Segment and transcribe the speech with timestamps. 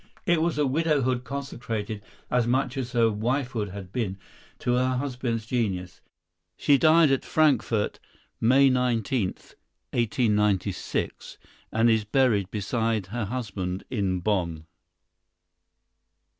[0.25, 2.01] It was a widowhood consecrated,
[2.31, 4.17] as much as her wifehood had been,
[4.57, 6.01] to her husband's genius.
[6.57, 7.99] She died at Frankfort,
[8.39, 9.27] May 19,
[9.93, 11.37] 1896,
[11.71, 14.65] and is buried beside her husband in Bonn.